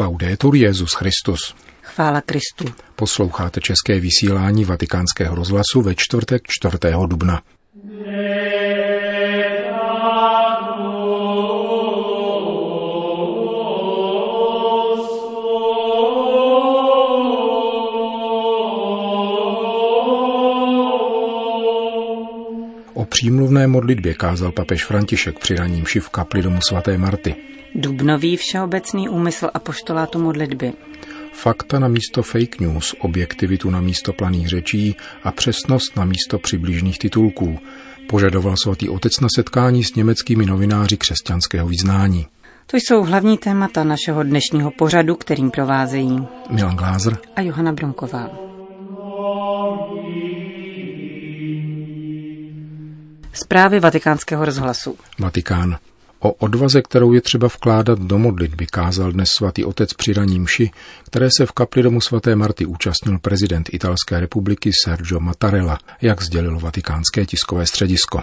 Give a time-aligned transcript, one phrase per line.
[0.00, 1.54] Laudetur Jezus Christus.
[1.82, 2.64] Chvála Kristu.
[2.96, 6.76] Posloucháte české vysílání Vatikánského rozhlasu ve čtvrtek 4.
[7.06, 7.42] dubna.
[7.74, 8.39] O
[23.20, 27.34] přímluvné modlitbě kázal papež František při raním v kapli domu svaté Marty.
[27.74, 30.72] Dubnový všeobecný úmysl apoštolátu modlitby.
[31.32, 36.98] Fakta na místo fake news, objektivitu na místo planých řečí a přesnost na místo přibližných
[36.98, 37.58] titulků,
[38.08, 42.26] požadoval svatý otec na setkání s německými novináři křesťanského vyznání.
[42.66, 48.49] To jsou hlavní témata našeho dnešního pořadu, kterým provázejí Milan Glázer a Johana Bronková.
[53.42, 54.96] Zprávy vatikánského rozhlasu.
[55.18, 55.76] Vatikán.
[56.18, 60.70] O odvaze, kterou je třeba vkládat do modlitby, kázal dnes svatý otec při raní mši,
[61.04, 66.60] které se v kapli domu svaté Marty účastnil prezident Italské republiky Sergio Mattarella, jak sdělilo
[66.60, 68.22] vatikánské tiskové středisko.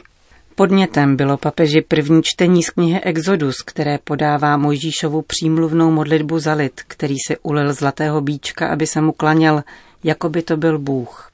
[0.55, 6.81] Podnětem bylo papeži první čtení z knihy Exodus, které podává Mojžíšovu přímluvnou modlitbu za lid,
[6.87, 9.63] který si ulil zlatého bíčka, aby se mu klaněl,
[10.03, 11.31] jako by to byl Bůh.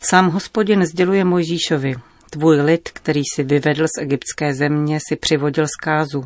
[0.00, 1.94] Sám hospodin sděluje Mojžíšovi,
[2.30, 6.24] Tvůj lid, který si vyvedl z egyptské země, si přivodil zkázu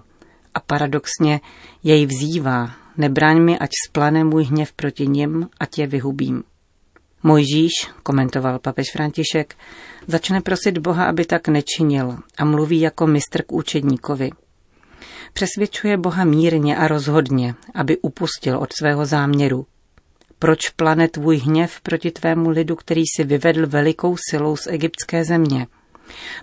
[0.55, 1.41] a paradoxně
[1.83, 6.43] jej vzývá, nebraň mi, ať splane můj hněv proti nim, ať je vyhubím.
[7.23, 9.55] Mojžíš, komentoval papež František,
[10.07, 14.31] začne prosit Boha, aby tak nečinil a mluví jako mistr k účedníkovi.
[15.33, 19.67] Přesvědčuje Boha mírně a rozhodně, aby upustil od svého záměru.
[20.39, 25.67] Proč plane tvůj hněv proti tvému lidu, který si vyvedl velikou silou z egyptské země?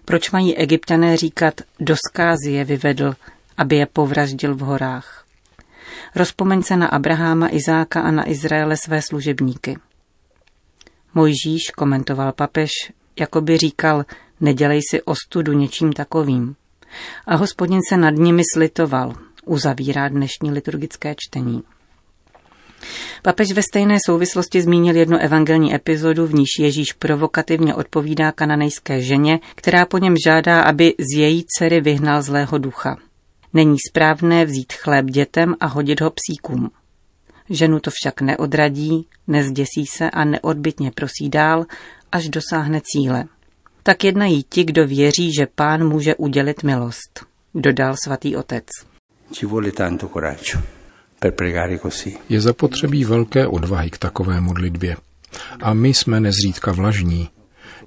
[0.06, 3.16] Proč mají egyptané říkat, do zkázy je vyvedl,
[3.58, 5.26] aby je povraždil v horách?
[6.16, 9.78] Rozpomeň se na Abraháma, Izáka a na Izraele své služebníky.
[11.14, 12.72] Mojžíš, komentoval papež,
[13.20, 14.06] jako by říkal,
[14.40, 16.56] nedělej si ostudu něčím takovým.
[17.28, 19.14] A hospodin se nad nimi slitoval,
[19.46, 21.64] uzavírá dnešní liturgické čtení.
[23.22, 29.40] Papež ve stejné souvislosti zmínil jednu evangelní epizodu, v níž Ježíš provokativně odpovídá kananejské ženě,
[29.56, 32.98] která po něm žádá, aby z její dcery vyhnal zlého ducha.
[33.54, 36.72] Není správné vzít chléb dětem a hodit ho psíkům.
[37.50, 41.66] Ženu to však neodradí, nezděsí se a neodbitně prosí dál,
[42.12, 43.26] až dosáhne cíle.
[43.84, 47.26] Tak jednají ti, kdo věří, že pán může udělit milost,
[47.56, 48.66] dodal svatý otec.
[49.32, 50.81] Ci vuole tanto coraggio.
[52.30, 54.96] Je zapotřebí velké odvahy k takové modlitbě.
[55.62, 57.30] A my jsme nezřídka vlažní.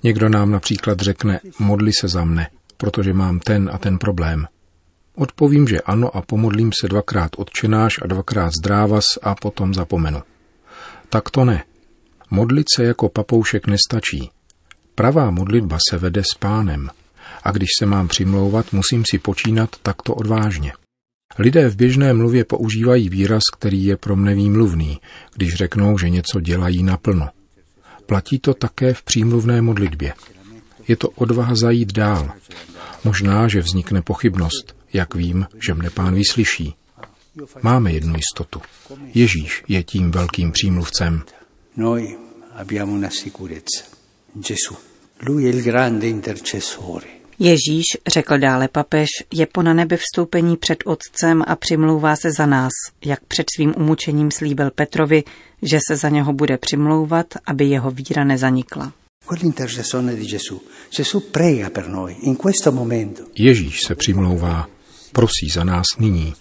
[0.03, 4.47] Někdo nám například řekne, modli se za mne, protože mám ten a ten problém.
[5.17, 10.23] Odpovím, že ano a pomodlím se dvakrát odčenáš a dvakrát zdrávas a potom zapomenu.
[11.09, 11.65] Tak to ne.
[12.31, 14.31] Modlit se jako papoušek nestačí.
[14.95, 16.91] Pravá modlitba se vede s pánem.
[17.43, 20.73] A když se mám přimlouvat, musím si počínat takto odvážně.
[21.39, 25.01] Lidé v běžné mluvě používají výraz, který je pro mne výmluvný,
[25.35, 27.29] když řeknou, že něco dělají naplno.
[28.07, 30.15] Platí to také v přímluvné modlitbě.
[30.89, 32.33] Je to odvaha zajít dál.
[33.05, 36.75] Možná, že vznikne pochybnost, jak vím, že mne pán vyslyší.
[37.63, 38.61] Máme jednu jistotu.
[39.15, 41.23] Ježíš je tím velkým přímluvcem.
[41.77, 42.17] Noi
[42.55, 43.85] abbiamo una sicurezza.
[44.35, 44.77] Gesù.
[45.21, 47.07] Lui è il grande intercessore.
[47.39, 52.47] Ježíš, řekl dále papež, je po na nebe vstoupení před Otcem a přimlouvá se za
[52.47, 52.73] nás,
[53.05, 55.25] jak před svým umučením slíbil Petrovi,
[55.63, 58.93] že se za něho bude přimlouvat, aby jeho víra nezanikla.
[63.35, 64.67] Ježíš se přimlouvá,
[65.13, 66.35] prosí za nás nyní.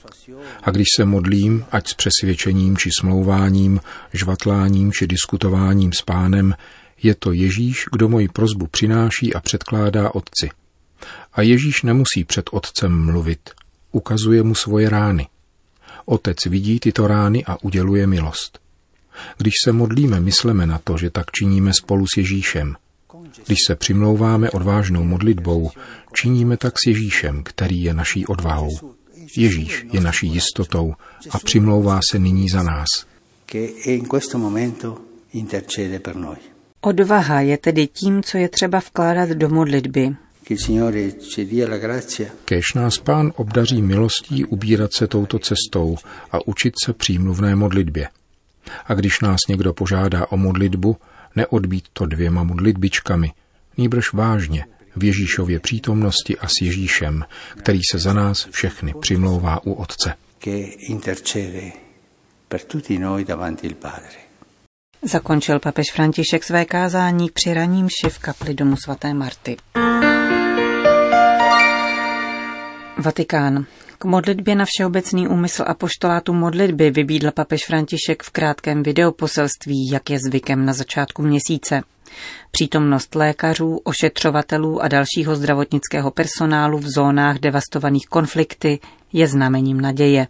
[0.64, 3.80] A když se modlím, ať s přesvědčením či smlouváním,
[4.14, 6.56] žvatláním či diskutováním s pánem,
[7.04, 10.50] je to Ježíš, kdo moji prozbu přináší a předkládá Otci.
[11.34, 13.50] A Ježíš nemusí před otcem mluvit,
[13.92, 15.28] ukazuje mu svoje rány.
[16.06, 18.60] Otec vidí tyto rány a uděluje milost.
[19.38, 22.76] Když se modlíme, mysleme na to, že tak činíme spolu s Ježíšem.
[23.46, 25.72] Když se přimlouváme odvážnou modlitbou,
[26.14, 28.94] činíme tak s Ježíšem, který je naší odvahou.
[29.38, 30.94] Ježíš je naší jistotou
[31.30, 32.88] a přimlouvá se nyní za nás.
[36.82, 40.16] Odvaha je tedy tím, co je třeba vkládat do modlitby,
[42.46, 45.98] Kéž nás pán obdaří milostí ubírat se touto cestou
[46.32, 48.10] a učit se přímluvné modlitbě.
[48.86, 50.98] A když nás někdo požádá o modlitbu,
[51.36, 53.32] neodbít to dvěma modlitbičkami,
[53.78, 57.26] nýbrž vážně, v Ježíšově přítomnosti a s Ježíšem,
[57.58, 60.14] který se za nás všechny přimlouvá u Otce.
[62.54, 64.18] per tutti noi davanti il Padre.
[65.02, 69.58] Zakončil papež František své kázání při raním v kapli domu svaté Marty.
[73.04, 73.66] Vatikán.
[73.98, 80.10] K modlitbě na všeobecný úmysl a poštolátu modlitby vybídl papež František v krátkém videoposelství, jak
[80.10, 81.82] je zvykem na začátku měsíce.
[82.52, 88.80] Přítomnost lékařů, ošetřovatelů a dalšího zdravotnického personálu v zónách devastovaných konflikty
[89.14, 90.28] je znamením naděje.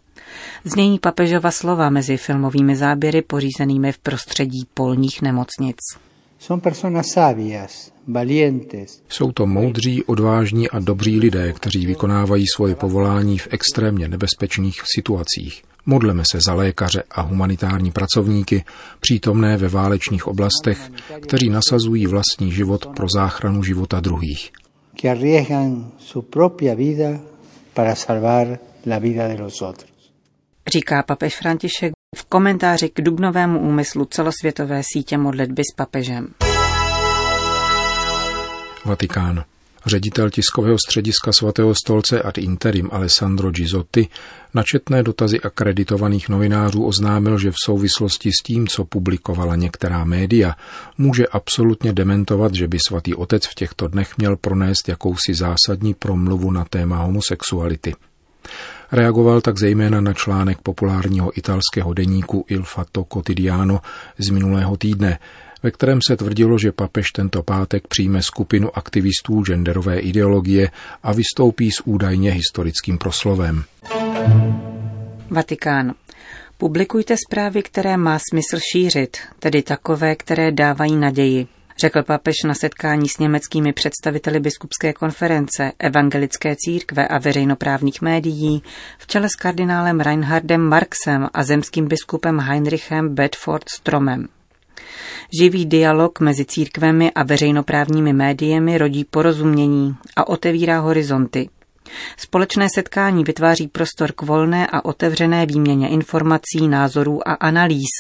[0.64, 5.78] Znění papežova slova mezi filmovými záběry pořízenými v prostředí polních nemocnic.
[9.10, 15.64] Jsou to moudří, odvážní a dobří lidé, kteří vykonávají svoje povolání v extrémně nebezpečných situacích.
[15.86, 18.64] Modleme se za lékaře a humanitární pracovníky
[19.00, 20.92] přítomné ve válečných oblastech,
[21.22, 24.52] kteří nasazují vlastní život pro záchranu života druhých.
[30.74, 31.94] Říká papež František
[32.34, 36.28] komentáři k dubnovému úmyslu celosvětové sítě modlitby s papežem.
[38.86, 39.44] Vatikán.
[39.86, 44.08] Ředitel tiskového střediska svatého stolce ad interim Alessandro Gizotti
[44.54, 50.56] na četné dotazy akreditovaných novinářů oznámil, že v souvislosti s tím, co publikovala některá média,
[50.98, 56.52] může absolutně dementovat, že by svatý otec v těchto dnech měl pronést jakousi zásadní promluvu
[56.52, 57.94] na téma homosexuality.
[58.92, 63.82] Reagoval tak zejména na článek populárního italského deníku Il Fatto Quotidiano
[64.18, 65.20] z minulého týdne,
[65.64, 70.72] ve kterém se tvrdilo, že papež tento pátek přijme skupinu aktivistů genderové ideologie
[71.04, 73.64] a vystoupí s údajně historickým proslovem.
[75.30, 75.94] Vatikán.
[76.58, 81.48] Publikujte zprávy, které má smysl šířit, tedy takové, které dávají naději,
[81.84, 88.64] řekl papež na setkání s německými představiteli biskupské konference, evangelické církve a veřejnoprávních médií
[88.98, 94.28] v čele s kardinálem Reinhardem Marksem a zemským biskupem Heinrichem Bedford Stromem.
[95.40, 101.50] Živý dialog mezi církvemi a veřejnoprávními médiemi rodí porozumění a otevírá horizonty.
[102.18, 107.92] Společné setkání vytváří prostor k volné a otevřené výměně informací, názorů a analýz,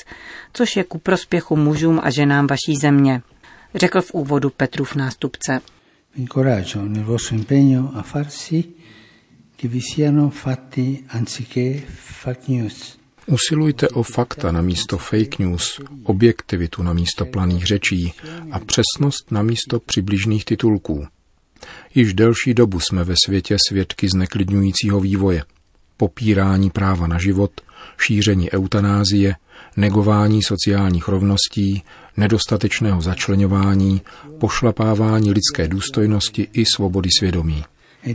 [0.54, 3.22] což je ku prospěchu mužům a ženám vaší země,
[3.76, 5.62] řekl v úvodu Petrův nástupce.
[6.88, 8.64] nel vostro impegno a far sì
[9.56, 12.98] che vi siano fatti anziché fake news.
[13.26, 18.14] Usilujte o fakta na místo fake news, objektivitu na místo planých řečí
[18.52, 21.08] a přesnost na místo přibližných titulků.
[21.96, 25.44] Již delší dobu jsme ve světě svědky zneklidňujícího vývoje.
[25.98, 27.52] Popírání práva na život,
[27.98, 29.36] šíření eutanázie,
[29.78, 31.84] negování sociálních rovností,
[32.18, 34.02] nedostatečného začlenování,
[34.40, 37.64] pošlapávání lidské důstojnosti i svobody svědomí.
[38.06, 38.14] E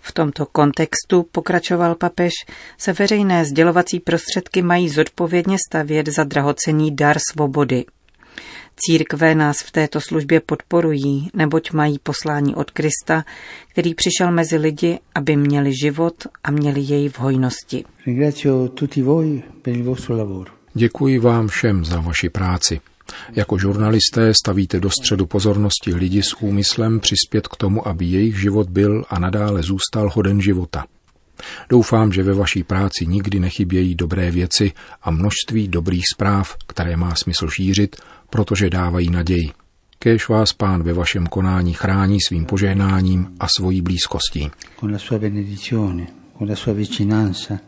[0.00, 2.32] v tomto kontextu, pokračoval papež,
[2.78, 7.84] se veřejné sdělovací prostředky mají zodpovědně stavět za drahocení dar svobody.
[8.76, 13.24] Církve nás v této službě podporují, neboť mají poslání od Krista,
[13.68, 16.14] který přišel mezi lidi, aby měli život
[16.44, 17.84] a měli jej v hojnosti.
[20.74, 22.80] Děkuji vám všem za vaši práci.
[23.32, 28.68] Jako žurnalisté stavíte do středu pozornosti lidi s úmyslem přispět k tomu, aby jejich život
[28.70, 30.84] byl a nadále zůstal hoden života.
[31.68, 34.72] Doufám, že ve vaší práci nikdy nechybějí dobré věci
[35.02, 37.96] a množství dobrých zpráv, které má smysl šířit,
[38.30, 39.50] protože dávají naději.
[39.98, 44.50] Kéž vás pán ve vašem konání chrání svým požehnáním a svojí blízkostí.
[44.80, 46.06] Con la sua benedizione,
[46.38, 47.58] con la sua vicinanza,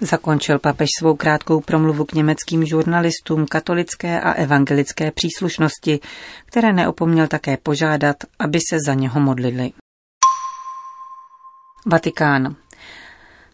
[0.00, 6.00] Zakončil papež svou krátkou promluvu k německým žurnalistům katolické a evangelické příslušnosti,
[6.46, 9.72] které neopomněl také požádat, aby se za něho modlili.
[11.86, 12.56] Vatikán.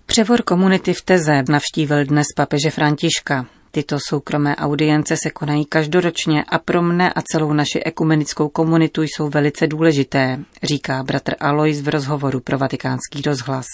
[0.07, 3.47] Převor komunity v Teze navštívil dnes papeže Františka.
[3.71, 9.29] Tyto soukromé audience se konají každoročně a pro mne a celou naši ekumenickou komunitu jsou
[9.29, 13.67] velice důležité, říká bratr Alois v rozhovoru pro vatikánský rozhlas.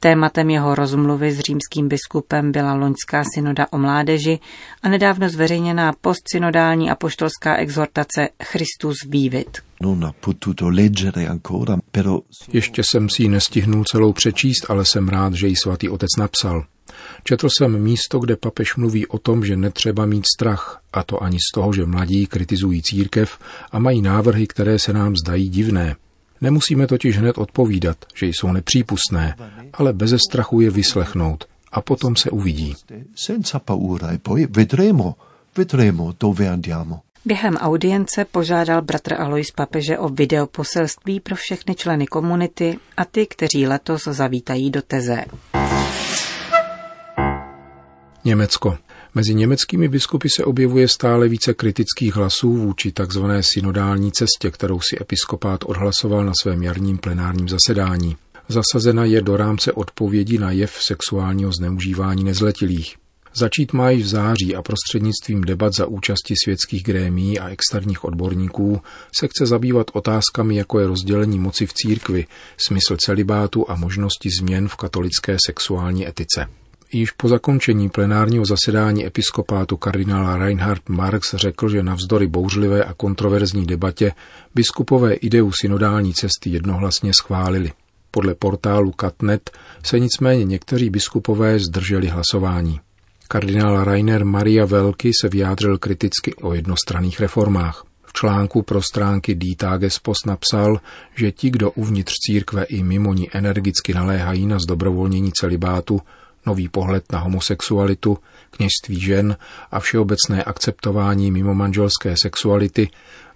[0.00, 4.38] Tématem jeho rozmluvy s římským biskupem byla loňská synoda o mládeži
[4.82, 9.58] a nedávno zveřejněná postsynodální apoštolská exhortace Christus vývit.
[12.52, 16.64] Ještě jsem si ji nestihnul celou přečíst, ale jsem rád, že ji svatý otec napsal.
[17.24, 21.38] Četl jsem místo, kde papež mluví o tom, že netřeba mít strach, a to ani
[21.38, 23.38] z toho, že mladí kritizují církev
[23.72, 25.96] a mají návrhy, které se nám zdají divné.
[26.40, 29.36] Nemusíme totiž hned odpovídat, že jsou nepřípustné,
[29.72, 32.74] ale beze strachu je vyslechnout a potom se uvidí.
[37.24, 43.66] Během audience požádal bratr Alois papeže o videoposelství pro všechny členy komunity a ty, kteří
[43.66, 45.24] letos zavítají do Teze.
[48.24, 48.78] Německo.
[49.16, 53.24] Mezi německými biskupy se objevuje stále více kritických hlasů vůči tzv.
[53.40, 58.16] synodální cestě, kterou si episkopát odhlasoval na svém jarním plenárním zasedání.
[58.48, 62.96] Zasazena je do rámce odpovědi na jev sexuálního zneužívání nezletilých.
[63.36, 68.80] Začít má v září a prostřednictvím debat za účasti světských grémí a externích odborníků
[69.18, 74.68] se chce zabývat otázkami, jako je rozdělení moci v církvi, smysl celibátu a možnosti změn
[74.68, 76.46] v katolické sexuální etice.
[76.94, 83.66] Již po zakončení plenárního zasedání episkopátu kardinála Reinhard Marx řekl, že navzdory bouřlivé a kontroverzní
[83.66, 84.12] debatě
[84.54, 87.72] biskupové ideu synodální cesty jednohlasně schválili.
[88.10, 89.50] Podle portálu Katnet
[89.82, 92.80] se nicméně někteří biskupové zdrželi hlasování.
[93.28, 97.84] Kardinál Rainer Maria Velky se vyjádřil kriticky o jednostranných reformách.
[98.04, 99.38] V článku pro stránky
[100.02, 100.80] Post napsal,
[101.14, 106.00] že ti, kdo uvnitř církve i mimo ní energicky naléhají na zdobrovolnění celibátu,
[106.46, 108.18] nový pohled na homosexualitu,
[108.50, 109.36] kněžství žen
[109.70, 112.88] a všeobecné akceptování mimo manželské sexuality,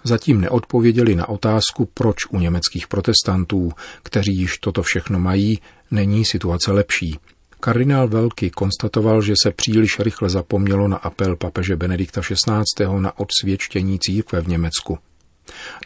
[0.05, 3.73] zatím neodpověděli na otázku, proč u německých protestantů,
[4.03, 5.59] kteří již toto všechno mají,
[5.91, 7.19] není situace lepší.
[7.61, 13.01] Kardinál Velky konstatoval, že se příliš rychle zapomnělo na apel papeže Benedikta XVI.
[13.01, 14.99] na odsvědčení církve v Německu.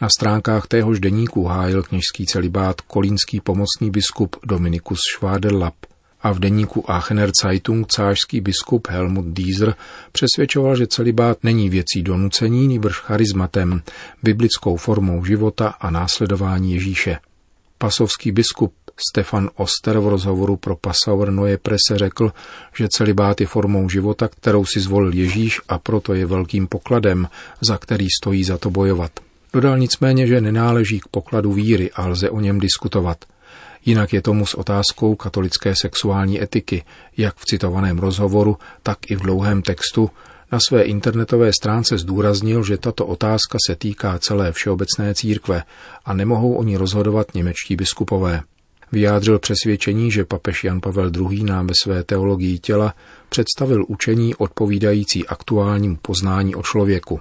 [0.01, 5.92] Na stránkách téhož deníku hájil kněžský celibát kolínský pomocný biskup Dominikus Schwaderlapp
[6.23, 9.75] a v deníku Aachener Zeitung cářský biskup Helmut Dieser
[10.11, 13.81] přesvědčoval, že celibát není věcí donucení, nýbrž charizmatem,
[14.23, 17.17] biblickou formou života a následování Ježíše.
[17.77, 18.73] Pasovský biskup
[19.09, 22.31] Stefan Oster v rozhovoru pro Passauer Neue Presse řekl,
[22.75, 27.27] že celibát je formou života, kterou si zvolil Ježíš a proto je velkým pokladem,
[27.67, 29.11] za který stojí za to bojovat.
[29.53, 33.25] Dodal nicméně, že nenáleží k pokladu víry a lze o něm diskutovat.
[33.85, 36.83] Jinak je tomu s otázkou katolické sexuální etiky,
[37.17, 40.09] jak v citovaném rozhovoru, tak i v dlouhém textu,
[40.51, 45.63] na své internetové stránce zdůraznil, že tato otázka se týká celé všeobecné církve
[46.05, 48.41] a nemohou o ní rozhodovat němečtí biskupové.
[48.91, 51.43] Vyjádřil přesvědčení, že papež Jan Pavel II.
[51.43, 52.93] nám ve své teologii těla
[53.29, 57.19] představil učení odpovídající aktuálnímu poznání o člověku.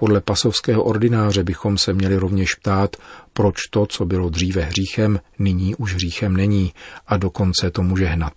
[0.00, 2.96] Podle pasovského ordináře bychom se měli rovněž ptát,
[3.32, 6.72] proč to, co bylo dříve hříchem, nyní už hříchem není
[7.06, 8.32] a dokonce to může hnat.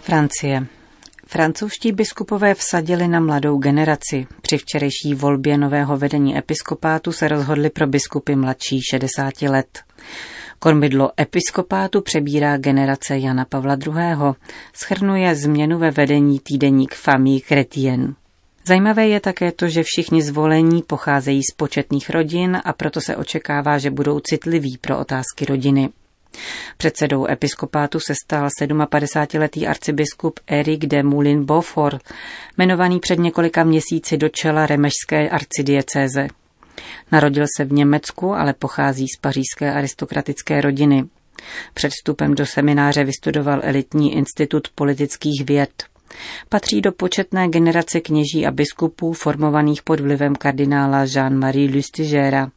[0.00, 0.66] Francie.
[1.26, 4.26] Francouzští biskupové vsadili na mladou generaci.
[4.42, 9.78] Při včerejší volbě nového vedení episkopátu se rozhodli pro biskupy mladší 60 let.
[10.58, 14.34] Kormidlo episkopátu přebírá generace Jana Pavla II.
[14.72, 18.25] Schrnuje změnu ve vedení týdeník Famille Chrétienne.
[18.66, 23.78] Zajímavé je také to, že všichni zvolení pocházejí z početných rodin a proto se očekává,
[23.78, 25.88] že budou citliví pro otázky rodiny.
[26.76, 32.02] Předsedou episkopátu se stal 57-letý arcibiskup Eric de Moulin Beaufort,
[32.58, 36.28] jmenovaný před několika měsíci do čela remešské arcidiecéze.
[37.12, 41.04] Narodil se v Německu, ale pochází z pařížské aristokratické rodiny.
[41.74, 45.95] Před vstupem do semináře vystudoval elitní institut politických věd.
[46.48, 52.50] Patří do početné generace kněží a biskupů formovaných pod vlivem kardinála Jean-Marie Lustigera.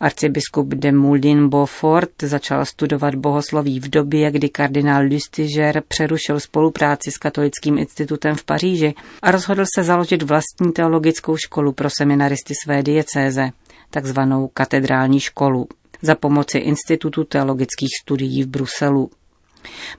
[0.00, 7.18] Arcibiskup de Moulin Beaufort začal studovat bohosloví v době, kdy kardinál Lustiger přerušil spolupráci s
[7.18, 13.50] Katolickým institutem v Paříži a rozhodl se založit vlastní teologickou školu pro seminaristy své diecéze,
[13.90, 15.66] takzvanou katedrální školu,
[16.02, 19.10] za pomoci Institutu teologických studií v Bruselu.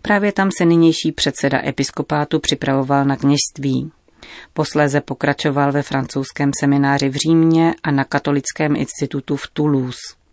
[0.01, 3.91] Právě tam se nynější předseda episkopátu připravoval na kněžství.
[4.53, 10.24] Posléze pokračoval ve francouzském semináři v Římě a na katolickém institutu v Toulouse.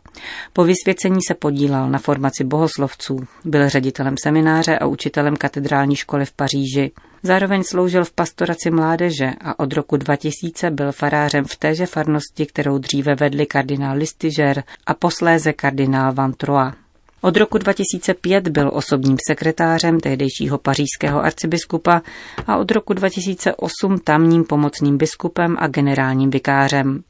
[0.53, 6.33] Po vysvěcení se podílal na formaci bohoslovců, byl ředitelem semináře a učitelem katedrální školy v
[6.33, 6.91] Paříži.
[7.23, 12.79] Zároveň sloužil v pastoraci mládeže a od roku 2000 byl farářem v téže farnosti, kterou
[12.79, 16.75] dříve vedli kardinál Listiger a posléze kardinál Van Troyes.
[17.23, 22.03] Od roku 2005 byl osobním sekretářem tehdejšího pařížského arcibiskupa
[22.47, 27.03] a od roku 2008 tamním pomocným biskupem a generálním vikářem.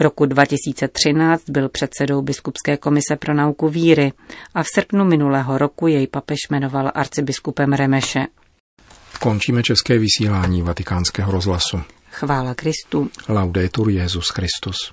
[0.00, 4.12] Roku 2013 byl předsedou Biskupské komise pro nauku víry
[4.54, 8.26] a v srpnu minulého roku jej papež jmenoval arcibiskupem Remeše.
[9.20, 11.80] Končíme české vysílání vatikánského rozhlasu.
[12.10, 13.10] Chvála Kristu.
[13.28, 14.90] Laudetur Jezus Christus.